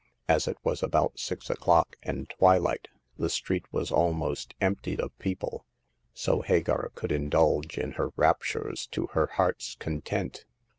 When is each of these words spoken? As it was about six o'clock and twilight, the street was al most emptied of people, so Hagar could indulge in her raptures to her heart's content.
As 0.27 0.47
it 0.47 0.57
was 0.63 0.81
about 0.81 1.19
six 1.19 1.47
o'clock 1.51 1.95
and 2.01 2.27
twilight, 2.27 2.87
the 3.19 3.29
street 3.29 3.71
was 3.71 3.91
al 3.91 4.13
most 4.13 4.55
emptied 4.59 4.99
of 4.99 5.15
people, 5.19 5.63
so 6.11 6.41
Hagar 6.41 6.89
could 6.95 7.11
indulge 7.11 7.77
in 7.77 7.91
her 7.91 8.09
raptures 8.15 8.87
to 8.93 9.09
her 9.13 9.27
heart's 9.27 9.75
content. 9.75 10.45